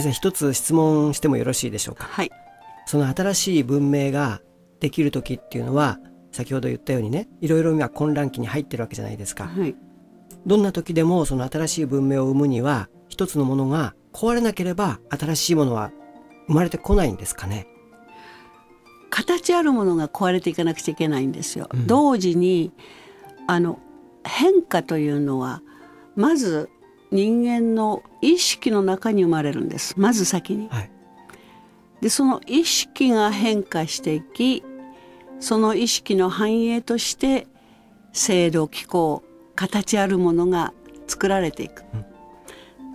[0.00, 2.04] 先生一つ質問してもよろしいでしょうか？
[2.04, 2.30] はい。
[2.86, 4.40] その新しい文明が
[4.80, 5.98] できる時っていうのは
[6.32, 9.44] 先ほど言ったようにねいろいろ今混乱期に入ってるわけじゃないですか。
[9.44, 9.74] はい。
[10.46, 15.92] どんな時でもその新しい文明を生むには一つのものが壊れなければ新しいものは
[16.46, 17.66] 生まれてこないんですかね？
[19.10, 21.68] 形あるものが壊れていかなくちゃいけないんですよ。
[21.72, 21.86] うん。
[21.86, 22.72] 同時に
[23.46, 23.78] あの
[24.24, 25.62] 変化というのは
[26.16, 26.70] まず
[27.10, 30.68] 人間の意識の中に生まれるんですまず先に。
[30.68, 30.90] はい
[32.00, 34.64] でその意識が変化していき
[35.38, 37.46] その意識の反映として
[38.12, 39.22] 制度機構
[39.54, 40.72] 形あるものが
[41.06, 41.84] 作られていく。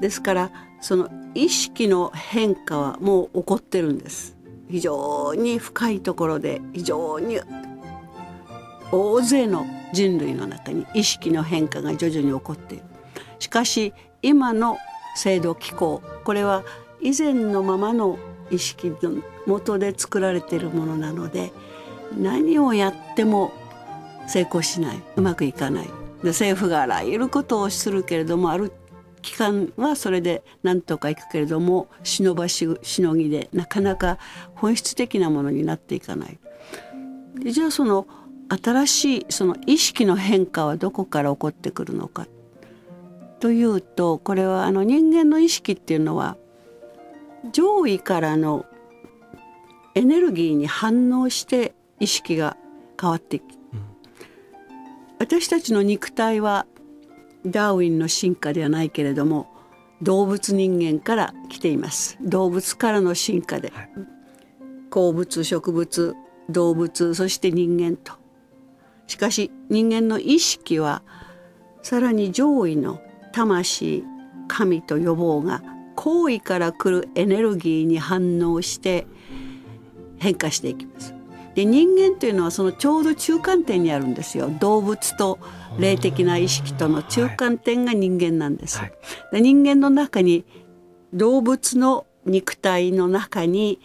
[0.00, 4.36] ですからその意識の変化はもう起こってるんです。
[4.70, 7.40] 非常に深いところで非常に
[8.90, 12.84] 大勢の人類の中に意識の変化が徐々に起こっている。
[13.44, 14.78] しかし今の
[15.16, 16.64] 制度機構これは
[17.02, 18.18] 以前のままの
[18.50, 21.52] 意識の元で作られているものなので
[22.18, 23.52] 何をやっても
[24.26, 25.86] 成功しないうまくいかない
[26.22, 28.72] で政府があらゆることをするけれどもある
[29.20, 34.16] 期間はそれでなんとかいくけれども忍ばししのぎでなかなか
[34.54, 36.38] 本質的なものになっていかない。
[37.44, 38.06] じゃあその
[38.48, 42.26] 新しいその意識の変化はどこから起こってくるのか
[43.44, 46.38] というとこれはあの人間の意識っていうのは
[47.52, 48.64] 上位からの
[49.94, 52.56] エネルギーに反応して意識が
[52.98, 53.44] 変わっていく、
[55.18, 56.64] 私たちの肉体は
[57.44, 59.46] ダーウィンの進化ではないけれども
[60.00, 62.16] 動物人間から来ています。
[62.22, 63.90] 動物からの進化で、はい。
[64.88, 66.14] 鉱物植物
[66.48, 68.14] 動物そして人間と。
[69.06, 71.02] しかし人間の意識は
[71.82, 73.02] さらに上位の
[73.34, 74.04] 魂
[74.46, 75.62] 神と予防が
[75.96, 79.06] 行為から来るエネルギーに反応して
[80.18, 81.14] 変化していきます。
[81.56, 85.38] で人間というのはそのちょうど中間点にあるんですよ動物と
[85.78, 88.78] 霊的な意識との中間点が人間なんです。
[88.78, 88.92] はい
[89.32, 90.44] で人間の中に
[91.12, 93.80] 動物の肉体の中に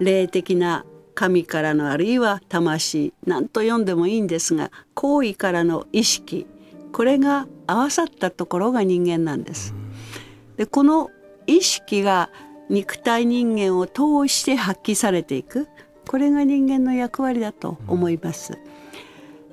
[0.00, 0.84] 霊的な
[1.14, 6.46] 神からのあるいは魂何と呼んでもいいんですが行為からの意識
[6.92, 9.74] これが合わさったところが人間なんです。
[10.56, 11.10] でこの
[11.46, 12.30] 意識が
[12.68, 15.68] 肉体人間を通して発揮されていく
[16.06, 18.58] これが人間の役割だと思います。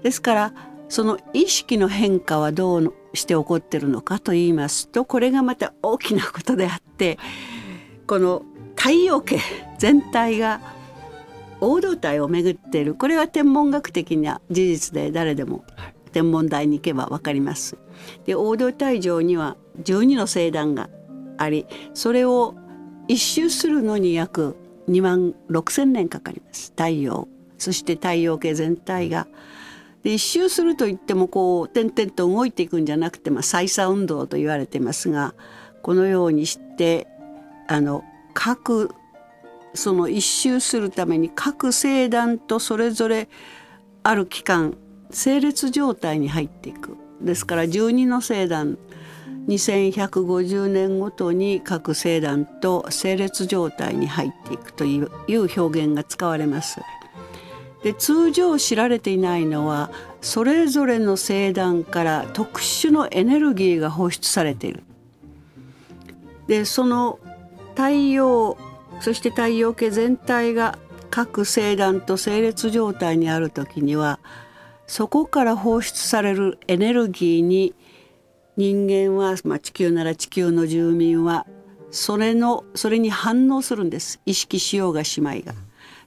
[0.03, 0.53] ですから
[0.89, 7.17] その意識の変化はどうして起こってるのかと言いますとこれがまた大きなことであって
[8.05, 8.43] この
[8.75, 9.39] 太陽系
[9.79, 10.61] 全体が
[11.59, 15.65] 黄土体を巡っているこれは天文学的な事実で誰でも
[16.17, 17.77] 天文台に行けば分かります。
[18.25, 20.89] で黄土体上には12の星団が
[21.37, 22.55] ありそれを
[23.07, 24.55] 一周するのに約
[24.89, 27.27] 2万6,000年かかります太陽
[27.59, 29.27] そして太陽系全体が。
[30.01, 35.35] で一周するといってもこう点々と動いていくんじゃなくて、まあ、再差運動と言われてますが
[35.83, 37.07] このようにして
[37.67, 38.03] あの
[38.33, 38.89] 各
[39.73, 43.27] その一周するために各星団とそれぞれ
[44.03, 44.77] ある期間
[45.11, 48.77] 整列状態に入っていくですから12の星団
[49.47, 56.81] 2150年ごとに各星団と整列状態に入っていくといういう表現が使われます。
[57.83, 64.83] で通常知られていないのはそれぞれの星団から特殊のエネルギーが放出されている。
[66.47, 67.19] でその
[67.75, 68.57] 太陽
[68.99, 70.77] そして太陽系全体が
[71.09, 74.19] 各星団と整列状態にある時には
[74.87, 77.75] そこから放出されるエネルギーに
[78.55, 81.45] 人間は、まあ、地球なら地球の住民は
[81.91, 85.53] それのそれに反応するんです意識しようがしまいが。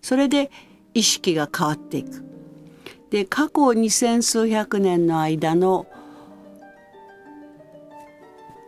[0.03, 0.51] それで
[0.95, 2.25] 意識が変わっていく。
[3.11, 5.87] で過去二千数百年の間の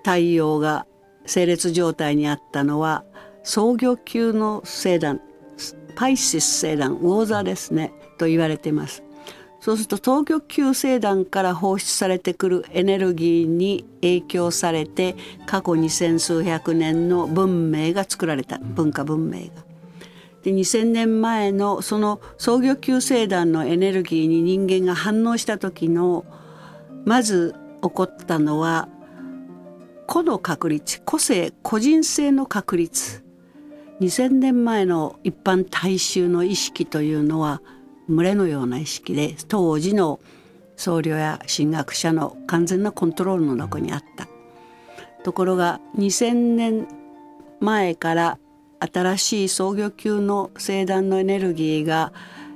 [0.04, 0.86] 太陽が
[1.26, 3.04] 整列状態にあったのは
[3.44, 5.20] 創業級の星団
[5.96, 9.02] パイシス星団魚座ですねと言われています。
[9.62, 15.14] そうすると東極級星団から放出されてくるエネルギーに影響されて
[15.46, 19.62] 過去二千数百年の文明が作られた文化文明が。
[20.42, 26.24] で2,000年前のその創業級星団のエネルギーに人間が反応した時の
[27.04, 27.54] まず
[27.84, 28.88] 起こったのは
[30.08, 33.22] 個の確率個性個人性の確率
[34.00, 37.62] 2,000年前の一般大衆の意識というのは
[38.08, 40.20] 群れのような意識で当時の
[40.76, 44.26] 僧侶や神学者の完全なコントロールの中にあった。
[45.22, 46.88] ところが2,000年
[47.60, 48.38] 前から
[48.80, 52.12] 新しい創業級の星団のエネルギーが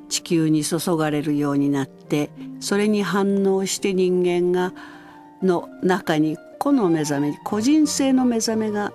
[0.08, 4.72] 地球に注がれるようになってそれに反応して人間が
[5.42, 8.92] の中に個の目覚め個人性の目覚めが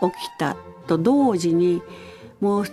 [0.00, 0.56] 起きた
[0.86, 1.82] と同時に
[2.40, 2.64] もう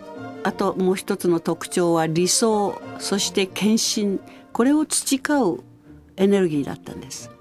[0.44, 4.20] あともう一つの特徴は理想そして献身。
[4.52, 5.64] これを培う
[6.16, 7.32] エネルギーだったんです。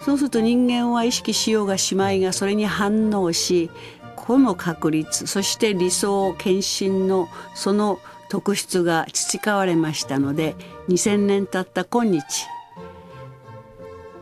[0.00, 3.70] そうすると人間は意識しようがしまいがそれに反応し
[4.16, 10.56] 個の確率そして理想献身のその特質が培われましたので
[10.88, 12.46] 2,000年経った今日。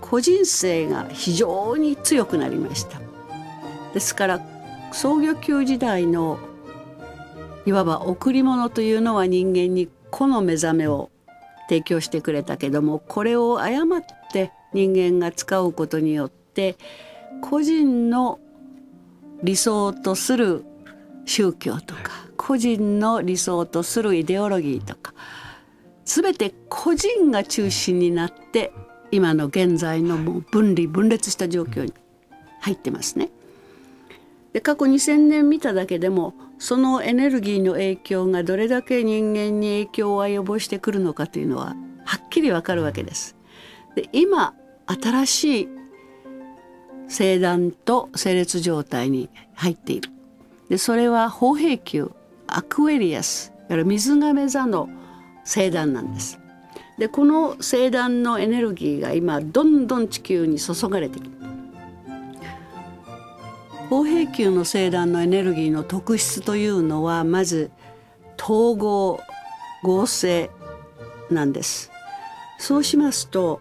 [0.00, 2.99] 個人性が非常に強くなりました。
[3.93, 4.40] ですから
[4.93, 6.38] 創業級時代の
[7.66, 11.10] いわば贈り物というのは人間に個の目覚めを
[11.69, 14.02] 提供してくれたけどもこれを誤っ
[14.32, 16.76] て人間が使うことによって
[17.43, 18.38] 個人の
[19.43, 20.64] 理想とする
[21.26, 25.12] 宗教とか個人の理想とするイデオロギーとか
[26.04, 28.72] 全て個人が中心になって
[29.11, 31.93] 今の現在のもう分離分裂した状況に
[32.61, 33.31] 入ってますね。
[34.52, 43.37] で過去2,000年見ただけでもそのエネルギーの影響がどれだけ人間に影響を及ぼしてくるのかというのははっきりわかるわけです。
[43.94, 44.55] で今
[44.87, 45.69] 新しい
[47.08, 50.10] 星団と整列状態に入っている。
[50.69, 52.10] でそれは砲兵球
[52.46, 54.88] アクエリアス水亀座の
[55.44, 56.40] 星団なんです。
[56.99, 61.31] でこの星団のエネルギーが今どんどん地球に注がれている。
[63.88, 67.70] 砲兵球の星団のエネルギーの特質というのはまず
[68.38, 69.20] 統合
[69.82, 70.50] 合成
[71.30, 71.90] なんです
[72.59, 73.61] そうしますと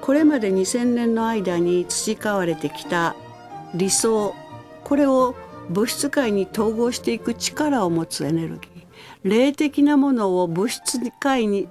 [0.00, 3.16] これまで2,000年の間に培われてきた
[3.74, 4.34] 理想
[4.84, 5.34] これを
[5.70, 8.84] 物質界に統合していく力を持つエネルギー
[9.24, 11.68] 霊的なものを物質界に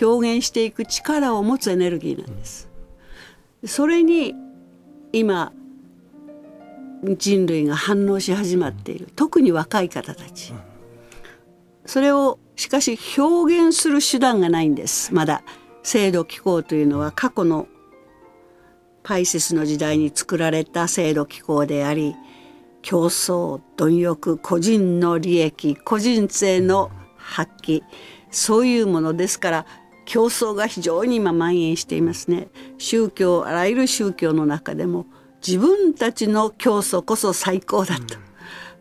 [0.00, 2.68] 表現していく力を持つエネルギーなんです。
[3.64, 4.34] それに
[5.12, 5.52] 今
[7.02, 9.08] 人類が反応し始まっている。
[9.14, 10.52] 特に若い方たち。
[11.86, 15.14] それをしかし表現する手段がないんです。
[15.14, 15.42] まだ。
[15.82, 17.66] 制度機構というのは過去の
[19.02, 22.14] パイセスの時代に作られた制度機構であり
[22.82, 27.82] 競争貪欲個人の利益個人性の発揮。
[28.30, 29.66] そういうものですから
[30.04, 32.48] 競争が非常に今蔓延していますね。
[32.76, 35.06] 宗教あらゆる宗教の中でも
[35.48, 38.22] 自分たちの教祖こそ最高だと、うん、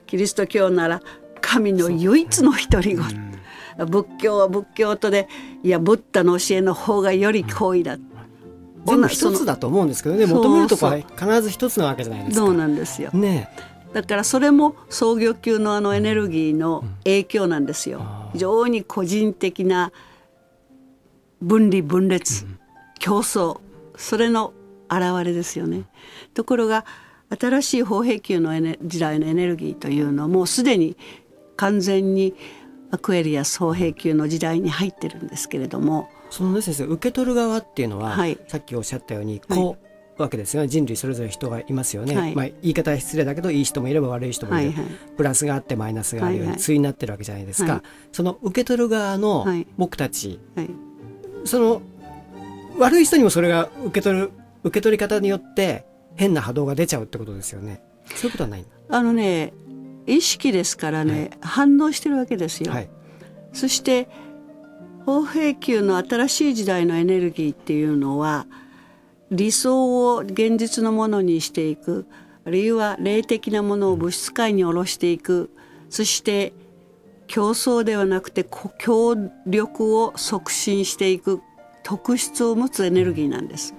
[0.06, 1.02] キリスト教なら
[1.40, 3.06] 神の唯一の独り言、
[3.78, 5.30] うん、仏教は仏教とで
[5.64, 8.02] いやブッダの教えの方がより高位だ、うん、
[8.86, 10.26] 全部一つだと思うんですけどね。
[10.26, 12.46] 求めるとこは必ず一つなわけじゃないですか。
[12.46, 13.50] そうなんですよ、ね、
[13.94, 18.02] だからそれも創業級のあのエネルギーの影響なんですよ、
[18.34, 19.94] 非常に個人的な
[21.42, 22.46] 分離分裂、
[23.00, 23.62] 競争。
[23.96, 24.54] それの
[24.90, 25.84] 現れですよね。
[26.34, 26.86] ところが
[27.38, 28.52] 新しい砲兵球の
[28.84, 30.96] 時代のエネルギーというのはもうすでに
[31.56, 32.34] 完全に
[32.92, 36.10] アクエリアス砲兵球の時代に入ってるんですけれども。
[36.30, 39.88] そのね先生受け取る側っていうのは、はい、さっきおっしゃったようにこう、
[40.22, 40.68] わけですよね。
[40.68, 49.46] 人類それぞれ人がいますよね、はい、まあ、言い方は失礼だけどいい人もいれば悪い人もいる、はいはい、プラスがあってマイナスがあるように対になってるわけじゃないですか、はい、その受け取る側の
[49.78, 50.70] 僕たち、はい、
[51.46, 51.82] その
[52.80, 54.32] 悪い人にもそれが受け取る
[54.68, 57.82] 受け取り方によって変な波動が出ちゃうってことですよね。
[58.16, 59.54] そういうことはないあのね
[60.06, 62.72] 意識ですからね、はい、反応してるわけですよ。
[62.72, 62.90] はい、
[63.54, 64.08] そして
[65.06, 68.46] 砲兵球の新しい時代のエネルギーっていうのは
[69.32, 72.08] 理想を現実のものにしていく
[72.46, 75.50] あるいは霊的なものを物質界に下ろしていく
[75.90, 76.54] そして
[77.28, 78.46] 競争ではなくて
[78.80, 81.42] 協力を促進していく
[81.84, 83.74] 特質を持つエネルギーなんです。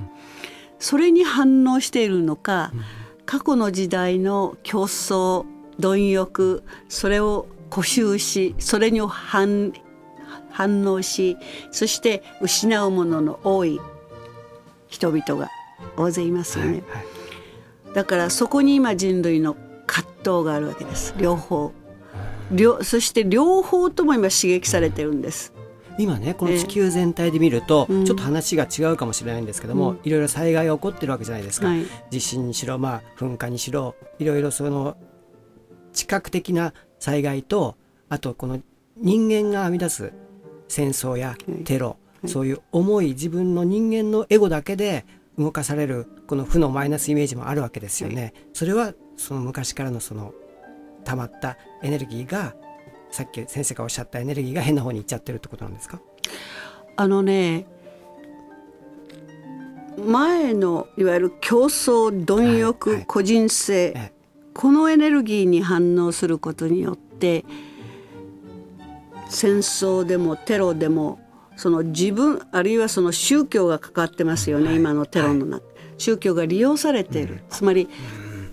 [0.78, 2.72] それに反応しているのか、
[3.26, 5.44] 過去の時代の競争
[5.78, 9.72] 貪欲それを固執しそれに反
[10.50, 11.36] 反応し
[11.70, 13.80] そして失うものの多い
[14.88, 15.50] 人々が
[15.96, 17.02] 大勢いますよね、はいは
[17.92, 19.56] い、だからそこに今人類の
[19.86, 21.14] 葛藤があるわけです。
[21.18, 21.72] 両方。
[22.50, 25.52] 両そして両方とも今刺激されてるんです
[25.98, 34.96] 今ねこの地球全体で見ると、ちょっと話が違うかもしれないんですけども、うん、いろいろ災害が起こってるわけじゃないですか、はい、地震にしろ、まあ、噴火にしろいろいろその
[35.92, 37.76] 知覚的な災害と
[38.08, 38.60] あとこの
[38.96, 40.12] 人間が編み出す
[40.68, 45.04] 戦争やテロ、はい、そういう重い自分の人間のエゴだけで
[45.38, 48.22] 動かされるこの負のマイナスイメージもあるわけですよね。
[48.22, 50.34] はい、それはその昔からのその
[51.04, 52.54] 溜まったエネルギーが
[53.10, 56.00] さっき先生がおっしゃったエネルギーが変な方に行っちゃってるってことなんですか？
[56.96, 57.66] あのね
[60.04, 64.12] 前のいわゆる競争貪欲、はいはい、個人性、ええ、
[64.54, 67.44] このエネルギーに反応することによって
[69.28, 71.18] 戦争でもテロでも
[71.56, 75.62] その自分あるいはその宗教がかかってますよね、はい、今のテロの中、はい、
[75.98, 77.88] 宗教が利用されている、うん、つまり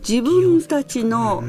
[0.08, 1.44] 自分たちの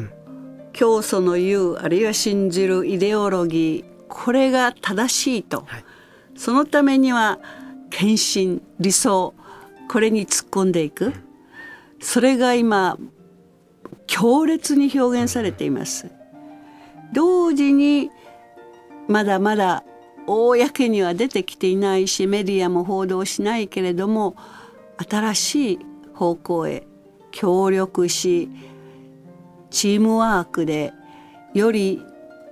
[0.77, 5.85] 教祖の言うあるいは信じるイデオロギーこれが正しいと、はい、
[6.37, 7.39] そのためには
[7.89, 9.33] 献身理想
[9.89, 11.15] これに突っ込んでいく。
[11.99, 12.99] それが今
[14.07, 16.11] 強烈に表現されています。
[17.15, 18.11] 同時に
[19.09, 19.83] まだまだ
[20.27, 24.37] 公には出てきていないしメディアも報道しないけれども
[25.09, 25.79] 新しい
[26.13, 26.87] 方向へ
[27.31, 28.51] 協力し
[29.71, 30.93] チームワークで
[31.55, 32.03] より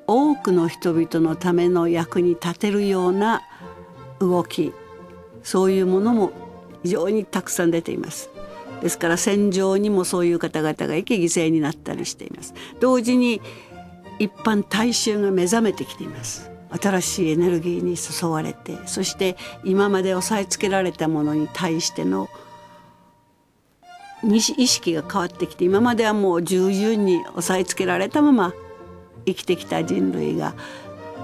[0.06, 3.42] 多くの人々のための役に立てるような
[4.20, 4.72] 動き
[5.42, 6.32] そういうものも
[6.82, 8.30] 非常にたくさん出ています。
[8.82, 12.54] ですから戦場にもそういう方々が生き犠牲になったりしています。
[12.80, 13.40] 同時に
[14.18, 16.50] 一般大衆が目覚めてきています。
[16.80, 22.28] 新しいエネルギーに誘われてそして今まで押さえつけられたものに対しての
[24.26, 28.54] 意識が変わってきて今まではもう従順に押さえつけられたまま
[29.26, 30.54] 生きてきた人類が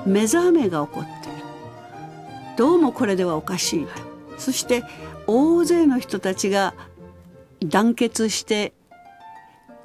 [0.06, 1.40] 目覚めが起こっている。
[2.56, 3.92] どうもこれではおかしいと。
[4.38, 4.84] そして
[5.26, 6.74] 大勢の人たちが
[7.64, 8.72] 団結して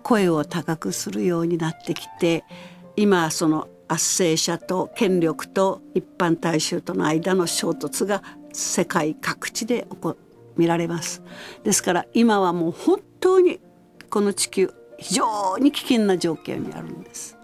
[0.04, 2.44] 声を高くするようになってきて
[2.96, 10.18] 今その圧政者と権力と一般大衆との間の衝突が世界各地で起こ
[10.58, 11.22] 見られます。
[11.64, 13.60] ですから今はもう本当に
[14.10, 17.38] この地球非常に危険な状況にあるんです。